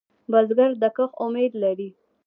[0.31, 1.89] بزګر د کښت امید لري